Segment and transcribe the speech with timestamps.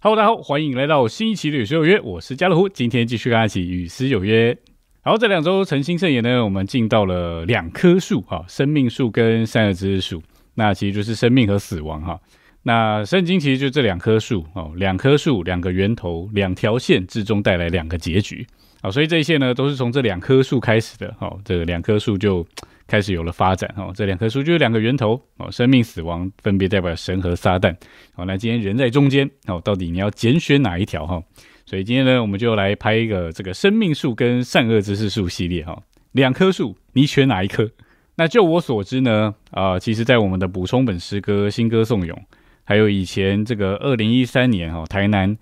[0.00, 4.56] Hello，大家好，欢迎来到新一期的《与诗有约》，我是家乐福，今天继续跟大家一起与诗有约。
[5.02, 10.22] 然后这两周诚心圣言呢，我们进到了两棵树哈，生命树跟善恶知识树，
[10.54, 12.18] 那其实就是生命和死亡哈。
[12.62, 18.46] 那圣经其实就这两棵树哦，两棵树，两个源头，两条线，最终带来两个结局
[18.80, 18.90] 啊。
[18.90, 21.36] 所以这一切呢，都是从这两棵树开始的哈。
[21.44, 22.46] 这两棵树就。
[22.88, 27.76] 开始有了发展哦，这两棵树就是两个源头哦，生命死亡分别代表神和撒旦。
[28.14, 31.22] 好，那今天人在中间哦，到底你要拣选哪一条哈？
[31.66, 35.78] 所以今天呢，我们就来拍一个这个生命树跟善恶知识树系列哈。
[36.12, 37.70] 两棵树，你选哪一棵？
[38.16, 42.18] 那就我所知呢，啊，其实在我们的补充本诗歌新歌颂咏，
[42.64, 45.36] 还有以前这个二零一三年哈台南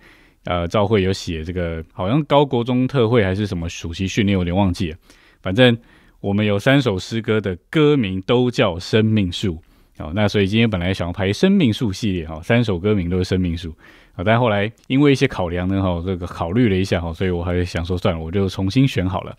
[0.46, 4.98] 呃召会有写这个，好像高国中特会还是什么暑期训练，有点忘记了，
[5.40, 5.78] 反正。
[6.26, 9.62] 我们有三首诗歌的歌名都叫生命树，
[9.96, 13.73] 好，那所以今天本来想要拍生命树系列，哈，三首歌名都是生命树，
[14.12, 19.36] 好，但后来因为一些考量呢，哈，这个考虑了一下，哈，所以我还是想说算了，我就重新选好了。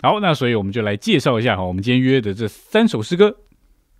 [0.00, 3.36] 好，那所以我们就来介绍一下，哈，我们今天约的这三首诗歌。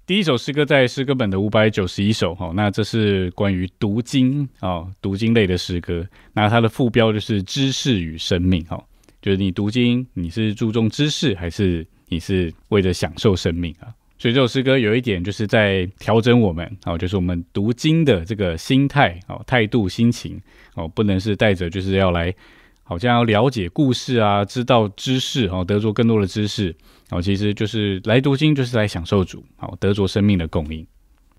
[0.06, 8.83] 第一首诗歌在诗歌本的五百九十一首，哈，那这是关于读经啊，读经类的诗歌，那它的副标就是知识与生命，哈，
[9.20, 11.87] 就是你读经，你是注重知识还是？
[12.11, 20.38] 你是为了享受生命啊，所以这首诗歌有一点就是在调整我们哦，就是我们读经的这个心态哦、态度、心情
[20.75, 22.34] 哦，不能是带着就是要来
[22.83, 26.75] 好像要了解故事啊、知道知识哦、得着更多的知识
[27.11, 30.86] 哦，其实就是来读经就是来享受主哦，得着生命的供应。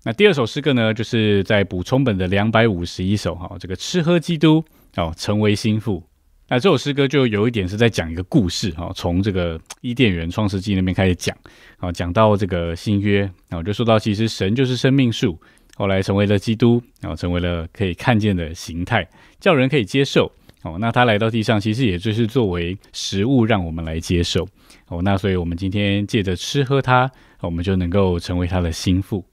[0.04, 4.64] 那第二首诗歌呢，就是在补充本的两百五十一首哈，这个吃喝基督
[4.96, 6.02] 哦，成为心腹。
[6.48, 11.34] 那这首诗歌就有一点是在讲一个故事哈，从这个伊甸园创世纪那边开始讲，
[11.78, 15.40] 啊，讲到这个新约，然后就说到其实神就是生命树，
[15.76, 19.08] 后来成为了基督，然后成为了可以看见的形态，
[19.40, 20.30] 叫人可以接受。
[20.62, 24.46] 哦，那他来到地上，其实也就是作为食物让我们来接受。
[24.86, 29.24] 哦，那所以我们今天借着吃喝它，我们就能够成为他的心腹。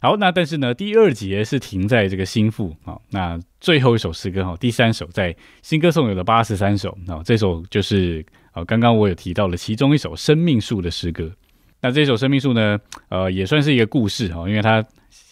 [0.00, 2.96] 好，那但是呢，第二节是停在这个心腹啊。
[3.10, 11.28] 那最后一首诗歌哈，第三首在新歌颂有的八十三首啊，这首就是啊，刚刚我有提到了其中一首生命树的诗歌。
[11.80, 14.84] 那这首生命树呢，呃，也算是一个故事哈，因为它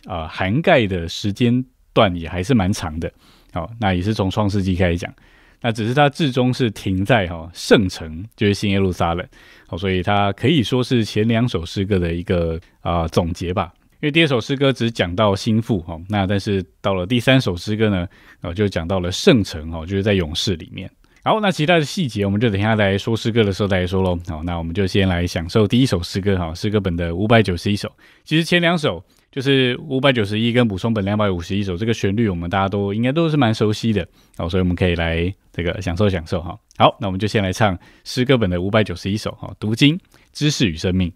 [0.05, 3.09] 啊涵盖的时间段也还是蛮长的。
[3.53, 5.15] 好，那也是从创世纪开始讲，
[5.60, 9.25] 那只是它至终是停在哈圣城，就是新耶路撒冷。
[9.69, 13.72] 好，所以它可以说是前两首诗歌的一个啊总结吧。
[14.06, 18.06] 因为第二首诗歌只讲到心腹哈，那但是到了第三首诗歌呢，
[18.41, 20.89] 然后就讲到了圣城哈，就是在勇士里面。
[21.25, 24.17] 好，那其他的细节我们就等一下来说诗歌的时候再来说喽。
[24.28, 27.91] 好，那我们就先来享受第一首诗歌哈，诗歌本的五百九十一首。
[28.22, 34.06] 其实前两首就是五百九十一跟补充本两百五十一首，这个旋律我们大家都应该都是蛮熟悉的。
[34.37, 36.56] 好，所以我们可以来这个享受享受哈。
[36.78, 39.99] 好，那我们就先来唱诗歌本的五百九十一首哈，读经
[40.33, 41.12] 知识与生命。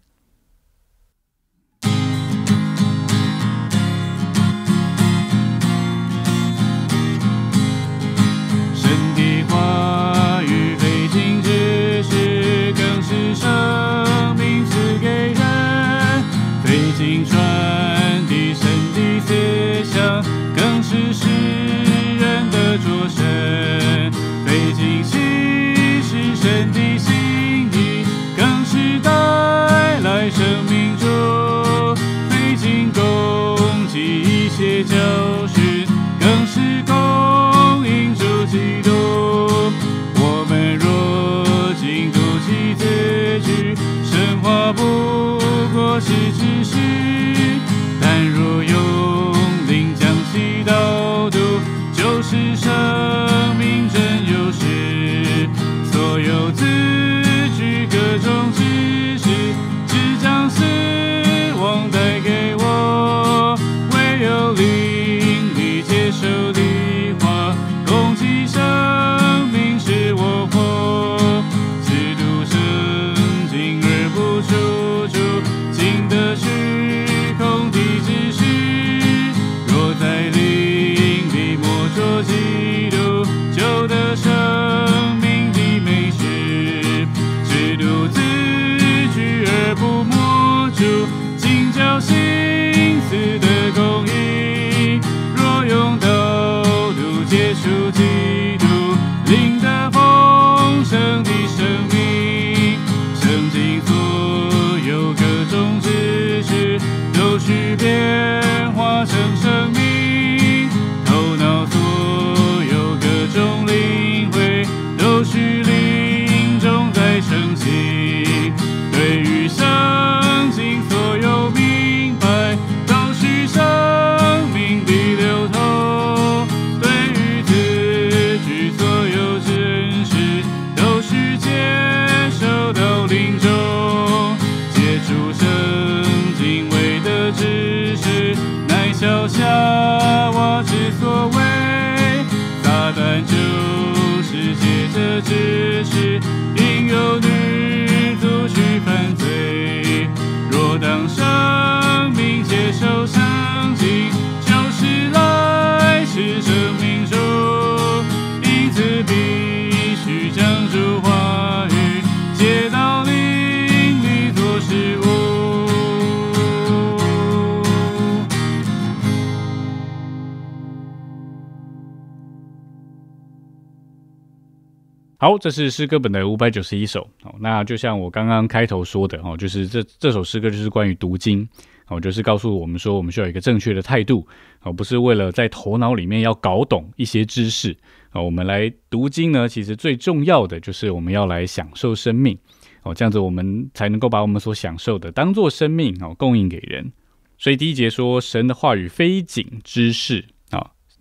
[175.22, 177.06] 好，这是诗歌本的五百九十一首。
[177.22, 181.46] 好，那就像我刚刚开头说的，哦，就是这这首诗歌就是关于读经，
[181.88, 184.26] 哦，就是告诉我们说，我们需要一个正确的态度，
[184.62, 187.76] 哦，不是为了在头脑里面要搞懂一些知识，
[188.12, 192.38] 哦，我们来读经呢，其实最重要的就是我们要来享受生命，
[192.82, 196.90] 哦，这样子我们才能够把我们所享受的当做生命，哦，供应给人。
[197.36, 200.24] 所以第一节说，神的话语非仅知识。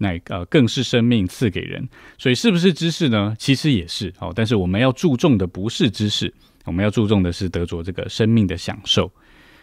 [0.02, 1.88] 那呃，更是生命赐给人，
[2.18, 3.36] 所以是不是知识呢？
[3.38, 9.12] 其实也是哦，但是我们要注重的不是知识，我们要注重的是得着这个生命的享受。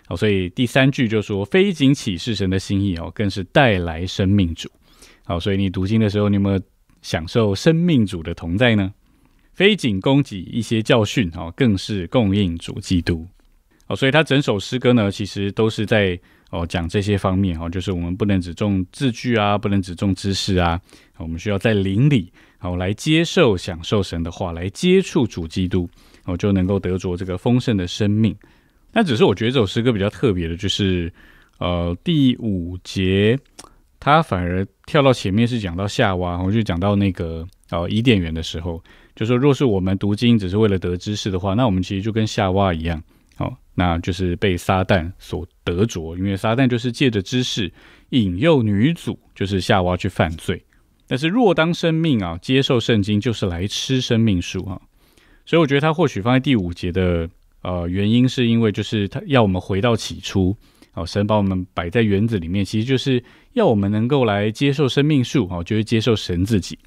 [0.06, 4.71] 好，所以第三句就说，非仅启示神的心意哦，更是带来生命主。
[5.25, 6.61] 好，所以你读经的时候，你有没有
[7.00, 8.93] 享受生命主的同在呢？
[9.55, 13.27] 非仅供给一些教训哦，更是供应主基督。
[13.87, 16.21] 好，所以他整首诗歌呢，其实都是在。
[16.50, 20.81] 哦，讲这些方面哦，就是我们不能只重字句啊，不能只重知识啊，
[21.19, 25.88] 我们需要在灵里哦来接受、享受神的话，来接触主基督，
[26.25, 28.34] 哦就能够得着这个丰盛的生命。
[28.93, 31.12] 那只是我觉得这首诗歌比较特别的，就是
[31.58, 33.38] 呃第五节，
[33.99, 38.82] 它反而跳到前面是讲到夏娃，我就讲到那个呃伊甸园的时候，
[39.16, 43.02] 就说若是我们读经只是为了得知识的话，那我们其实就跟夏娃一样。
[43.78, 47.70] 那就是被撒旦所得着，因为撒旦就是借着知识
[48.08, 50.64] 引诱女主，就是夏娃去犯罪。
[51.06, 54.81] 但是若当生命啊，接受圣经就是来吃生命树啊，
[55.44, 57.28] 所以我觉得他或许放在第五节的
[57.62, 60.56] 呃原因，是因为就是他要我们回到起初，
[60.94, 66.78] 哦，神把我们摆在园子里面，其实就是要我们能够来接受生命树，哦，就是接受神自己，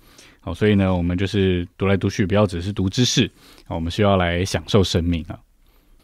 [0.41, 3.29] 好，所以呢，我们就是读来读去，不要只是读知识，
[3.67, 5.39] 我们需要来享受生命啊。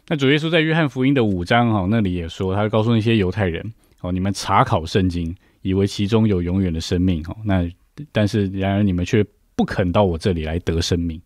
[0.08, 3.72] 那主耶稣在约翰福音的五章哈那里也说，他告诉那些犹太人
[4.02, 7.68] 哦，你们查考圣经，以为其中有永远的生命哦，那
[8.12, 9.24] 但是然而你们却
[9.56, 11.20] 不肯到我这里来得生命。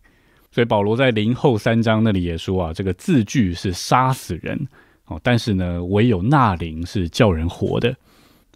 [0.51, 4.67] 所以保罗在林后三章那里也说啊，这个字句是杀死人
[5.05, 7.95] 哦，但是呢，唯有那灵是叫人活的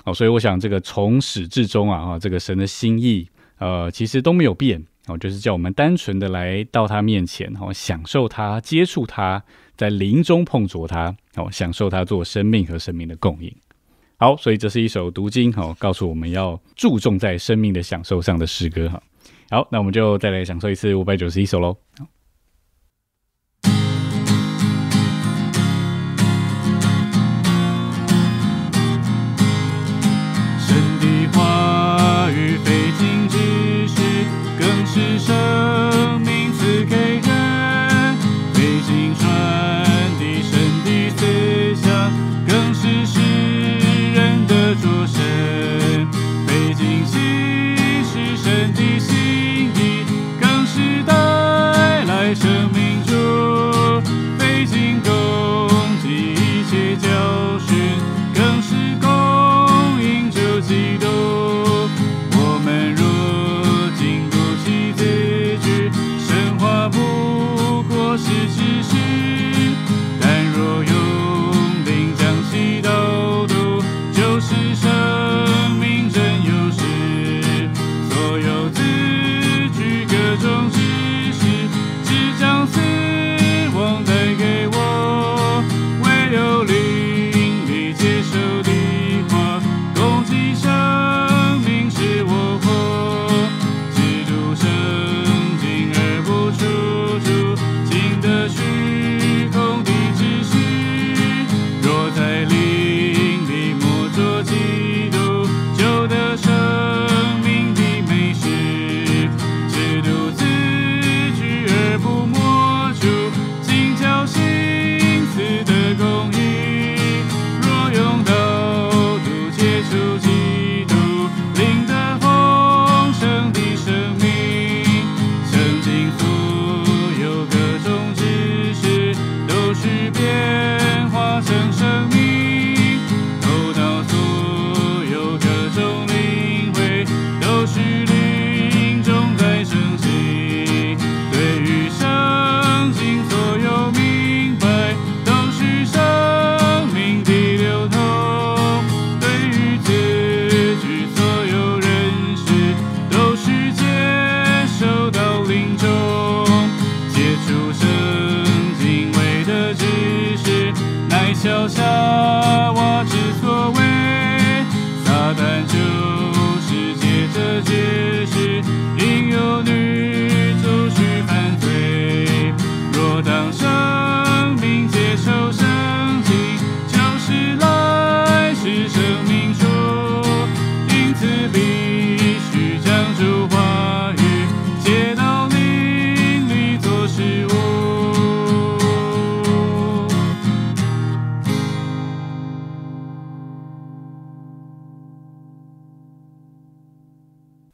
[0.06, 0.14] 哦。
[0.14, 3.28] 所以我想这个从始至终啊，哈，这个神的心意
[3.60, 9.44] 呃，其实都没有变哦，就是叫我们单纯的来到他面前哦，享受他，接触他。
[9.78, 13.54] 在林中碰着它，哦，享受它做生命和生命的供应。
[14.18, 19.02] 好，所以这是一首读经，哦，告诉我们要注重在生命的享受上的诗歌，哈。
[19.50, 21.78] 好，那我们就再来享受一次五百九十一首喽。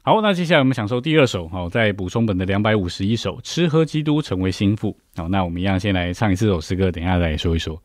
[0.04, 4.96] 好，那接下来我们享受第二首，好，在补充本的两百五十一首，吃喝基督成为心腹。
[5.14, 7.80] 好，那我们一样先来唱一次首诗歌，等一下再说一说。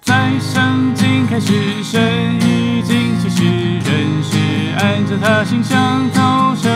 [0.00, 2.00] 在圣经开始，神
[2.36, 4.38] 已经启示，人是
[4.78, 6.70] 按照他形象造成，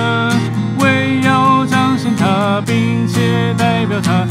[0.81, 4.27] 为要彰显他，并且代表他。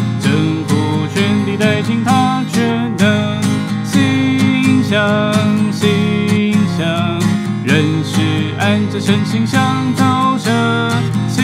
[1.58, 3.42] 带进他全能
[3.84, 5.34] 心想
[5.72, 6.88] 心想，
[7.64, 8.20] 人是
[8.60, 10.92] 按着神形象造成
[11.28, 11.44] 形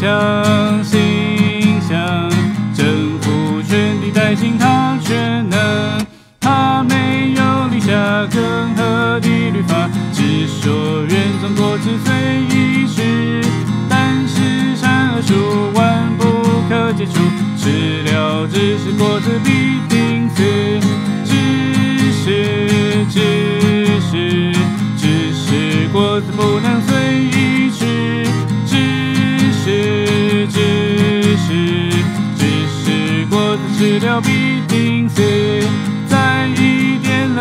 [0.00, 2.30] 象，形象，
[2.74, 5.58] 征服全地带进他全能，
[6.40, 7.92] 他没有立下
[8.30, 11.01] 任何的律法，只说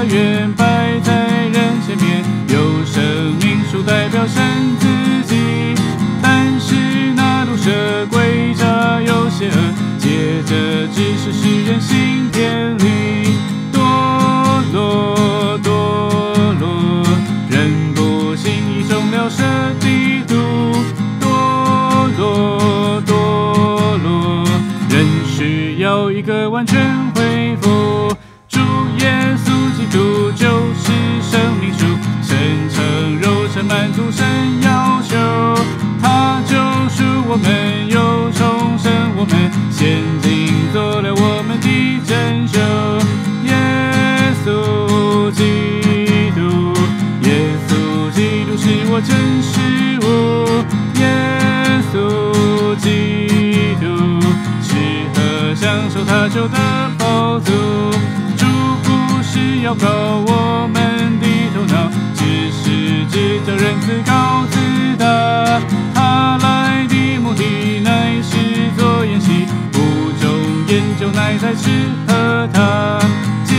[0.04, 1.14] 伊甸乐园摆在
[1.54, 4.42] 人前面，有生命树代表神
[4.80, 4.88] 自
[5.28, 5.36] 己，
[6.22, 6.76] 但是
[7.16, 7.70] 那毒蛇
[8.10, 9.56] 诡诈又邪恶。
[10.00, 11.32] 接着只是
[63.82, 64.58] 自高自
[64.98, 65.60] 大，
[65.94, 68.38] 他来的目的乃是
[68.78, 69.48] 做演习。
[70.68, 71.70] 研究乃在吃
[72.08, 72.98] 喝他
[73.44, 73.56] 接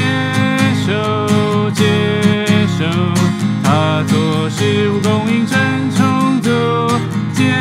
[0.86, 1.84] 受接
[2.78, 2.86] 受，
[3.62, 5.60] 他做事物供应真
[5.94, 6.48] 充足，
[7.34, 7.52] 接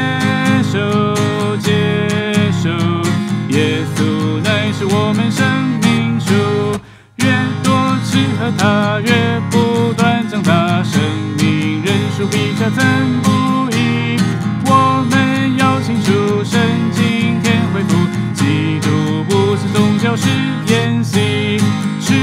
[0.72, 0.80] 受
[1.58, 1.70] 接
[2.64, 2.70] 受，
[3.50, 5.46] 耶稣乃是我们生
[5.82, 6.34] 命树，
[7.18, 7.26] 越
[7.62, 7.74] 多
[8.06, 9.12] 吃喝他越
[9.52, 10.11] 不断，
[12.22, 12.86] 数比加增
[13.24, 13.32] 不
[13.72, 14.16] 已，
[14.68, 16.62] 我们要清楚神
[16.92, 17.98] 经天恢复
[18.36, 19.24] 基督。
[19.28, 20.30] 不是宗教，是
[20.68, 21.58] 演习。
[22.00, 22.14] 吃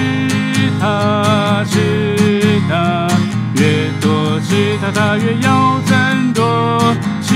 [0.79, 3.09] 它，吃它，
[3.57, 6.95] 越多吃它，它越要增多。
[7.21, 7.35] 吃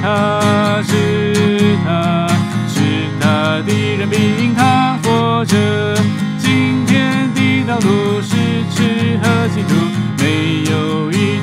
[0.00, 2.28] 它，吃它，
[2.68, 5.56] 吃它的人必因它活着。
[6.38, 8.36] 今天的道路是
[8.70, 9.74] 吃和基督，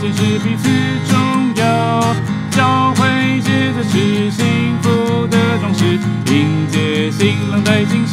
[0.01, 0.67] 有一件事彼此
[1.11, 2.15] 重要。
[2.49, 5.99] 教会接着是幸福的装饰。
[6.25, 8.05] 迎接新郎带金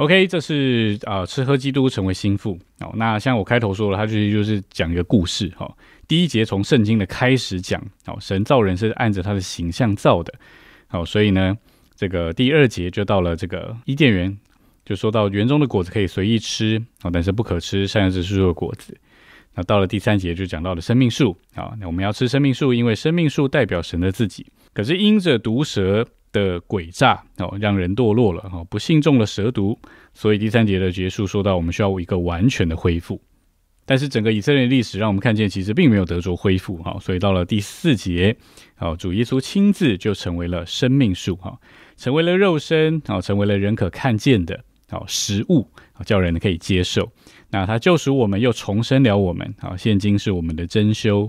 [0.00, 2.90] OK，这是啊，吃喝基督成为心腹哦。
[2.96, 5.70] 那像我开头说了，他其实就是讲一个故事哈。
[6.08, 10.32] 第一节从圣经的开始讲，好，神造人是按着他的形象造的，
[10.86, 11.54] 好，所以呢，
[11.94, 14.34] 这个第二节就到了这个伊甸园，
[14.86, 18.96] 就说到园中的果子可以随意吃，好，但是不可吃善恶之树的果子。
[19.54, 24.46] 那到了第三节就讲到了生命树，好，那我们要吃生命树，因为生命树代表神的自己。
[24.72, 29.78] 可是因着毒蛇的诡诈，哦，让人堕落了，哦，不幸中了蛇毒，
[30.14, 33.20] 所以第三节的结束说到我们需要一个完全的恢复。
[33.86, 38.36] 但是整个以色列历史让我们看见，其实并没有得着恢复哈，所以到了第四节，
[38.76, 41.58] 好，主耶稣亲自就成为了生命树哈，
[41.96, 47.10] 成为了肉身，好，成为了人可看见的，好食物，好叫人可以接受。
[47.50, 51.28] 那他救赎我们，又重生了我们，好，现今是我们的真修。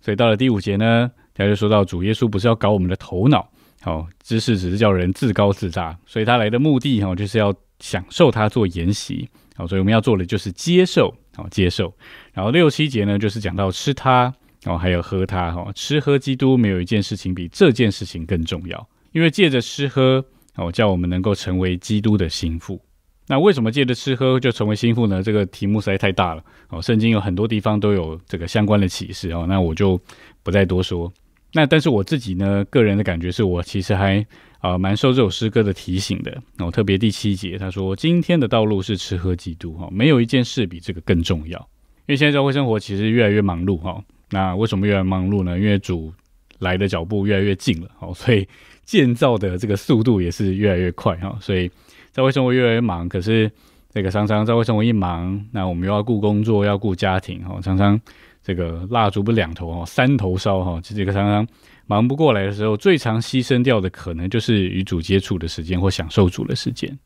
[0.00, 3.48] 所以到了第五节呢，他就说到主耶稣不是要搞我们的头脑，
[3.86, 11.14] 哦，知识只是叫人自高自大，所以他来的目的哈，就是要享受他做筵席，好，所以我们要做的就是接受。
[11.36, 11.92] 好接受，
[12.32, 14.32] 然后六七节呢，就是讲到吃它，
[14.64, 20.24] 哦，还有喝它哈，吃喝基督没有一件事情比这件事情更重要，因为借着吃喝
[20.54, 22.80] 哦，叫我们能够成为基督的心腹。
[23.26, 25.22] 那为什么借着吃喝就成为心腹呢？
[25.22, 30.00] 这个题目实在太大了哦，圣经有很多地方都有这个相关的启示哦，那我就
[30.42, 31.12] 不再多说。
[31.52, 34.24] 那但是我自己呢，个人的感觉是我其实还
[34.58, 41.58] 啊蛮受这首诗歌的提醒的哦，特别第七节他说：“今天的道路是吃喝基督哈，没有一件事比这个更重要。”
[42.06, 45.58] 因为现在教会生活其实越来越忙碌哈，那为什么越来越忙碌呢？
[45.58, 46.12] 因为主
[46.58, 48.46] 来的脚步越来越近了哦，所以
[48.84, 51.70] 建造的这个速度也是越来越快哈，所以。
[52.12, 53.50] 在会生活越来越忙，可是
[53.92, 58.00] 这个常常在会生活一忙，那我们又要顾工作，要顾家庭，哈，常常
[58.46, 61.44] 这个蜡烛不两头哦，三头烧哈，这个常常
[61.86, 66.96] 忙不过来的时候，最常牺牲掉的可能就是与主接触的时间或享受主的时间。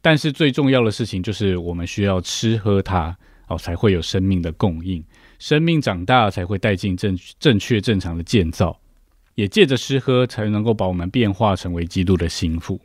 [0.00, 3.18] 但是最重要的事情就是我们需要吃喝它
[3.48, 5.02] 哦，才会有生命的供应，
[5.40, 8.78] 生命长大才会带进正正确正常的建造，
[9.34, 12.80] 也借着吃喝才能够把我们变化成为基督的心腹。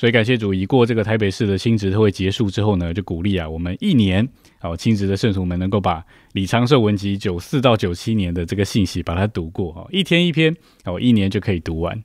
[0.00, 4.26] 所以感谢主，已过这个台北市的亲职特会结束之后呢，就鼓励啊，我们一年
[4.58, 12.02] 好亲职的圣徒们能够把李长寿文集九四到九七年的这个信息把它读过啊，一天一篇哦，一年就可以读完。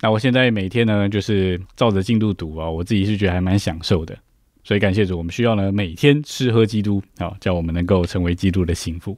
[0.00, 4.18] 那我现在每天呢，就是照着进度读啊，我自己是觉得还蛮享受的。
[4.64, 9.16] 所以感谢主，我们需要呢每天吃喝基督啊，叫我们能够成为基督的心腹。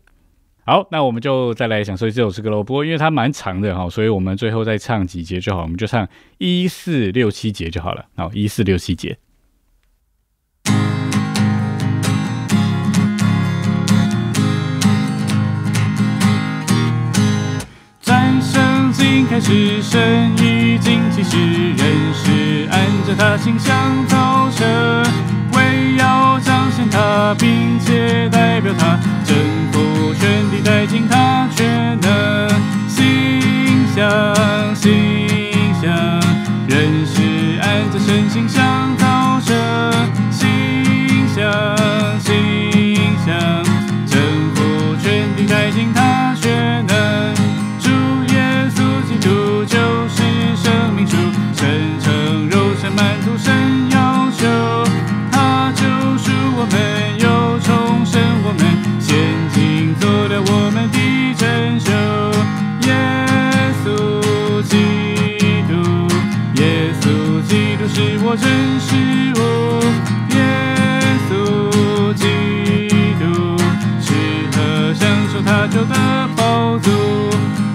[0.68, 2.62] 好，那我们就再来享受这首诗歌喽。
[2.62, 8.04] 不过因为它蛮长的哈，所以我们最后再唱几节就好，我们就唱一四六七节就好了。
[8.14, 9.16] 好，一四六七节。
[18.02, 21.38] 在圣经开始，神已经启示，
[21.78, 24.68] 人是按着他形象造成，
[25.54, 29.34] 为要彰显他，并且代表他征
[29.72, 30.07] 服。
[34.80, 35.90] 心上
[36.68, 38.67] 人是爱在身心上
[68.30, 68.46] 我真
[68.78, 68.92] 是
[69.40, 69.40] 我，
[70.36, 70.38] 耶
[71.30, 72.26] 稣基
[73.18, 73.56] 督，
[74.02, 74.12] 吃
[74.52, 75.94] 喝享受他就得
[76.36, 76.90] 饱足，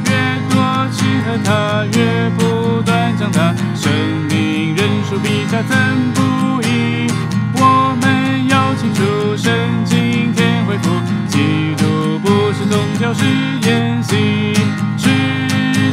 [0.06, 0.12] 越
[0.54, 0.56] 多
[0.92, 3.92] 吃喝他越不断长大，生
[4.30, 5.76] 命人数比加增
[6.14, 6.22] 不
[6.62, 7.10] 已，
[7.56, 9.52] 我们要清楚神
[9.84, 10.92] 今天恢复。
[11.30, 13.26] 基督不是宗教是
[13.68, 14.54] 演戏，
[15.00, 15.10] 吃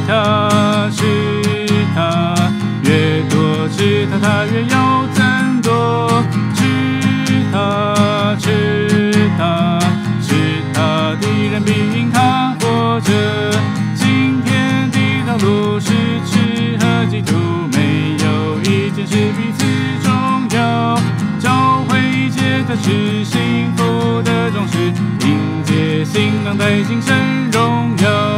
[0.07, 0.60] 它
[4.23, 6.23] 它它越要增多，
[6.55, 6.65] 吃
[7.53, 9.79] 他吃他
[10.23, 10.35] 吃
[10.73, 13.11] 它的人比因它活着。
[13.95, 15.91] 今天的道路是
[16.27, 17.35] 吃喝基督，
[17.73, 19.65] 没有一件事比此
[20.03, 20.13] 重
[20.57, 20.99] 要。
[21.39, 24.93] 教会界的是幸福的装饰。
[25.21, 28.30] 迎接新郎带进神荣耀，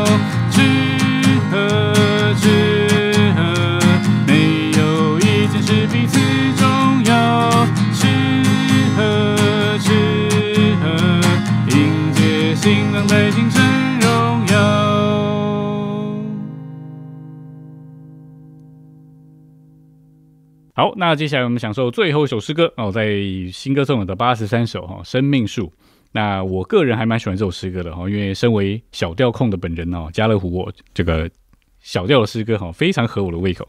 [20.83, 23.17] 好，那接下来我们享受最后一首诗歌哦，在
[23.53, 25.73] 新歌颂的八十三首哈，生命树。
[26.11, 31.31] 那我个人还蛮喜欢这首诗歌的哈，因为身为小调控的本人哦，家乐福我这个
[31.79, 33.65] 小调的诗歌哈，非常合我的胃口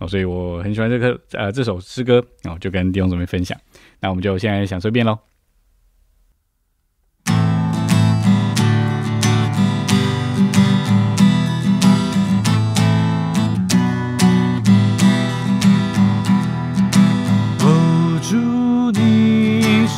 [0.00, 3.56] 哦，所以我很喜欢这个呃这首诗歌哦，就跟弟兄姊妹分享。
[4.00, 5.16] 那我们就现在享受一遍喽。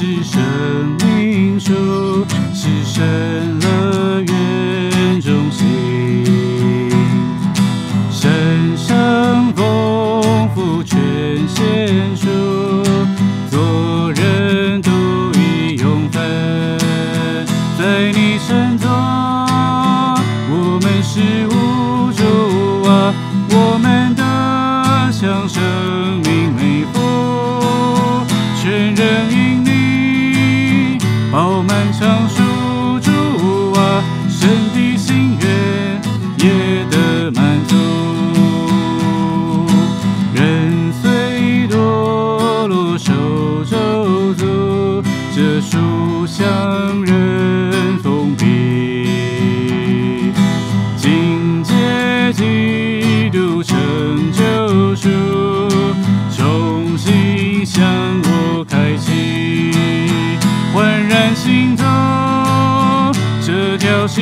[0.01, 0.41] 是生
[0.97, 1.75] 命树，
[2.55, 3.05] 是神
[3.61, 4.10] 恩。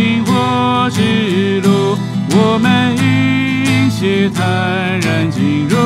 [0.08, 1.98] 条星火之路，
[2.30, 5.76] 我们一起坦然进入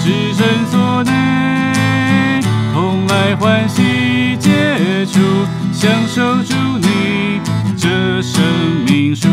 [0.00, 2.40] 至圣所内，
[2.72, 5.20] 同来欢喜接触，
[5.72, 7.40] 享受住你
[7.76, 8.42] 这生
[8.86, 9.28] 命树。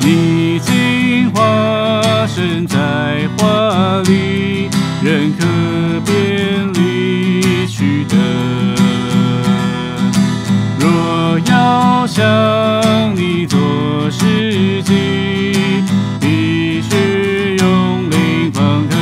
[0.00, 4.70] 你已经化身在华里，
[5.02, 5.44] 人可
[6.06, 8.57] 便离去的。
[11.68, 12.24] 要向
[13.14, 13.58] 你做
[14.10, 14.94] 事迹，
[16.18, 18.94] 必须用灵方可。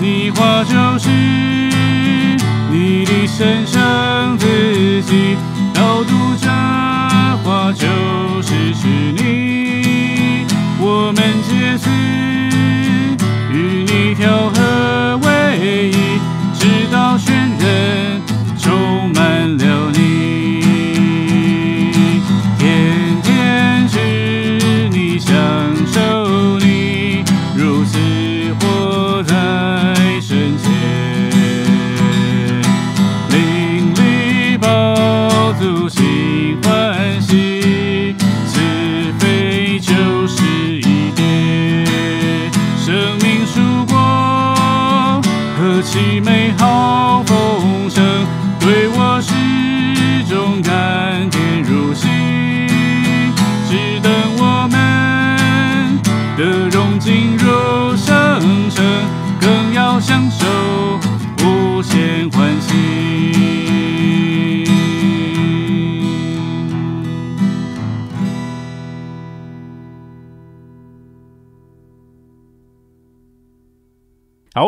[0.00, 1.10] 你话就是
[2.70, 5.36] 你的神圣自己，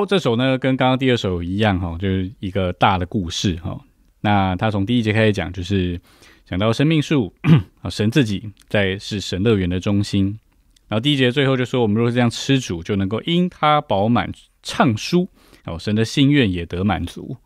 [0.06, 3.80] 这首呢跟刚刚第二首一样哈，就是一个大的故事哈。
[4.20, 6.00] 那他从第一节开始讲，就是
[6.44, 7.34] 讲到生命树
[7.82, 10.38] 啊，神自己在是神乐园的中心。
[10.88, 14.30] 然后第一节最后就说，我们若是这样吃主，就能够因他饱满
[14.62, 15.28] 畅舒，
[15.64, 17.36] 哦，神的心愿也得满足。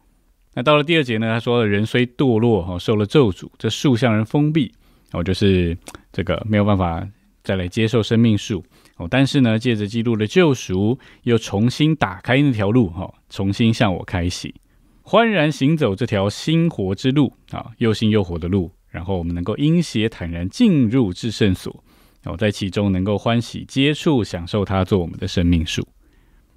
[0.55, 4.73] 那到了第二节呢，他说人虽堕落哈，受了咒诅，这树向人封闭，
[5.13, 5.77] 哦，就是
[6.13, 7.07] 这个没有办法
[7.45, 8.65] 再来接受生命树。
[8.97, 14.55] 哦，但是呢，借着基督的救赎，又重新打开那条路，哈、重新向我开启，
[15.03, 21.85] 欢然行走这条新活之路啊，又新又活的路，然后我们能够因邪坦然进入至圣所，
[22.25, 25.87] 哦，在其中能够欢喜接触、享受它做我们的生命树。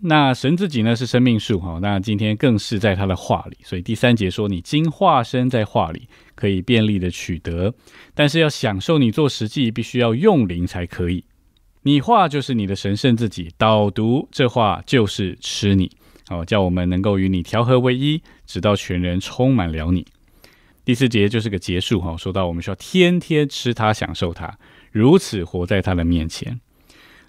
[0.01, 7.73] 那神自己呢是生命树，哈、那今天更是在他的话里，所以第三节说，你经化身在话里，可以便利的取得，
[8.13, 11.25] 但是要享受你做实际，必须要用灵才可以。
[11.89, 15.89] 你话就是你的神圣自己，导读这话就是吃你，
[16.29, 20.05] 哦，叫我们能够与你调和为一，直到全人充满了你。
[20.85, 24.53] 第四节就是个结束哈，说到我们需要天天吃它，享受它，
[24.91, 26.59] 如此活在他的面前，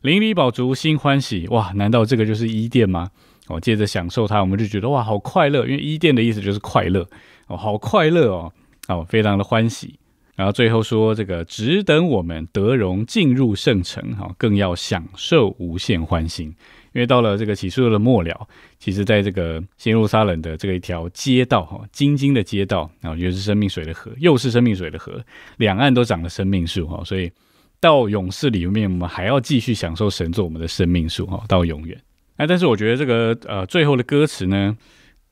[0.03, 1.49] 邻里饱足，心欢喜。
[1.49, 3.09] 哇，难道这个就是伊甸吗？
[3.47, 7.09] 哦，接着享受它，我们就觉得哇，好快乐，因为伊甸的意思就是快乐
[7.47, 8.53] 哦，好快乐哦，
[8.89, 9.95] 哦，非常的欢喜。
[10.41, 16.47] 然后最后说，这个只等我们德荣进入圣城，哈，更要享受无限欢欣。
[16.95, 18.49] 因为到了这个启示录的末了，
[18.79, 25.23] 其实在这个新路撒冷的这个一条街道，哈，金金的街道，然后又是生命水的河，又是生命水的河，
[25.59, 27.31] 两岸都长了生命树，哈，所以
[27.79, 32.01] 到勇士里面，我们还要继续享受神做我们的生命树，哈，到永远。
[32.39, 34.75] 那但是我觉得这个呃最后的歌词呢，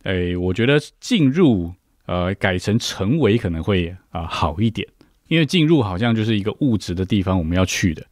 [0.03, 1.73] 诶，我觉得进入
[2.05, 4.87] 呃改成成为可能会啊、好一点。
[5.29, 8.05] 因为进入好像就是一个物质的地方，我们要去的，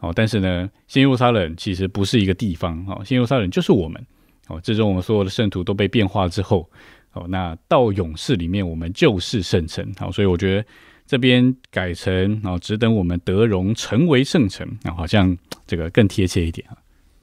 [0.00, 4.04] 哦，但是呢，新耶路撒冷其实不是一个地方，哦，新耶路撒冷就是我们，
[4.48, 6.68] 哦，最终我们所有的圣徒都被变化之后，
[7.12, 10.66] 哦，那到勇士里面，我们就是圣城，好，所以我觉得
[11.06, 16.76] 这边改成哦，只等我们得荣成为圣城，啊，好像这个更贴切一点啊。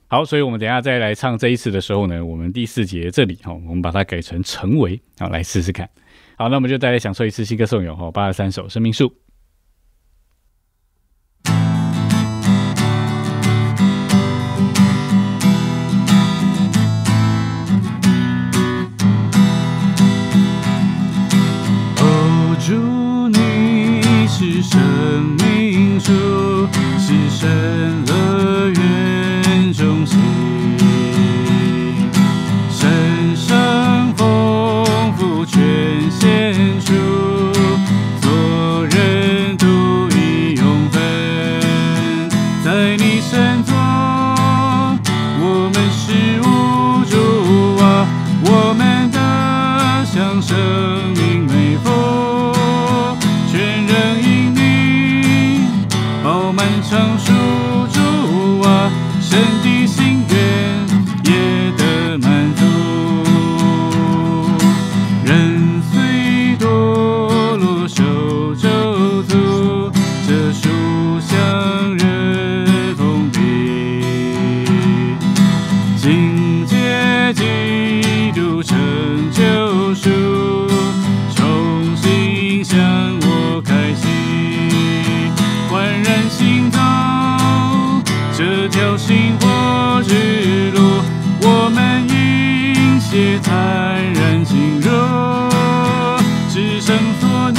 [0.07, 5.89] 好，所以我们等下再来唱这一次的时候呢，我们第四节这里，哈，我们把它改成成为，好，来试试看。
[6.37, 9.13] 好，那我们就再来享受一次新歌颂咏，哈，八十三首生命树。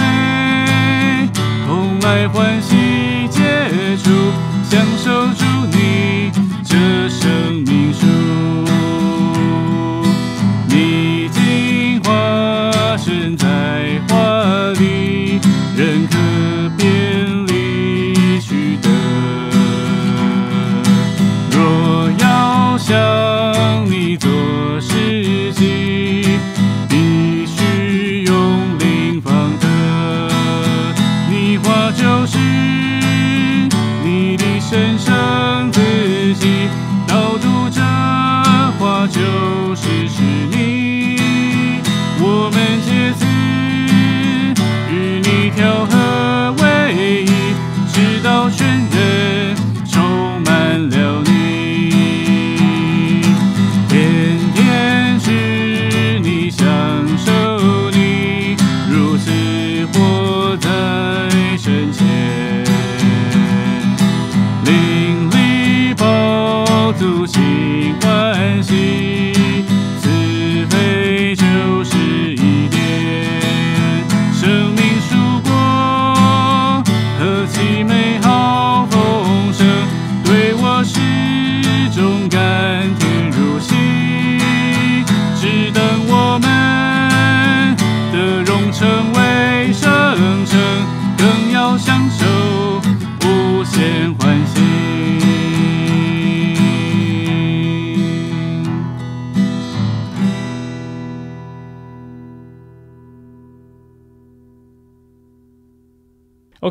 [0.03, 1.29] 美，
[1.67, 4.11] 同来欢喜结束，
[4.69, 5.33] 享受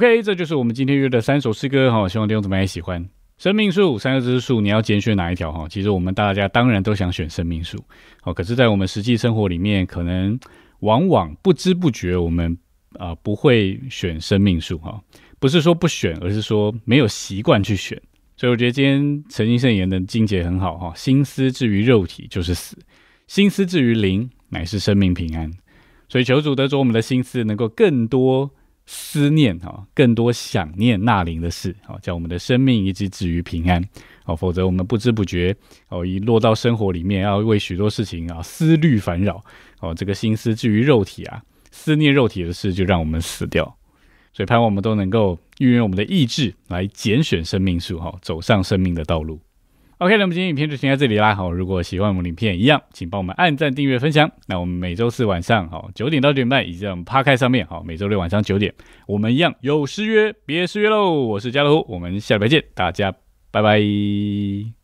[0.02, 3.08] OK，这就是我们今天约的三首诗歌哈，希望弟兄姊妹也喜欢。
[3.38, 5.68] 生命树三个字树，你要拣选哪一条哈？
[5.70, 7.78] 其实我们大家当然都想选生命树，
[8.24, 10.40] 哦，可是，在我们实际生活里面，可能
[10.80, 12.58] 往往不知不觉我们
[12.98, 15.00] 啊、不会选生命树哈，
[15.38, 17.96] 不是说不选，而是说没有习惯去选。
[18.36, 22.76] 所以我觉得今天陈金圣言的境界很好哈，心思至于肉体就是死，
[23.28, 25.52] 心思至于灵乃是生命平安。
[26.10, 28.50] 所以求主得着我们的心思，能够更多
[28.94, 33.82] 思念哈，更多想念那灵的事，好，叫我们的生命一直止于平安，
[34.26, 35.56] 哦，否则我们不知不觉
[35.88, 39.42] 哦，一落到生活里面，要为许多事情啊思虑烦扰，
[39.80, 43.78] 哦，这个心思至于肉体啊，思念肉体的事，就让我们死掉。
[44.34, 49.40] 所以盼望我们都能够运用我们的意志来拣选生命树，哈，走上生命的道路。
[50.02, 51.36] OK，那么今天影片就先到这里啦。
[51.36, 54.32] 好，如果喜欢我们影片一样，请帮我们按赞、订阅、分享。
[54.48, 58.74] 那我们每周四晚上好九点到九点半，以及我们趴开上面好每周六晚上九点，
[59.06, 61.12] 我们一样有失约，别失约喽。
[61.12, 63.14] 我是家乐虎，我们下礼拜见，大家
[63.52, 64.81] 拜拜。